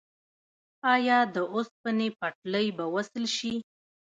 آیا 0.93 1.19
د 1.35 1.37
اوسپنې 1.53 2.07
پټلۍ 2.19 2.67
به 2.77 2.85
وصل 2.93 3.23
شي؟ 3.37 3.53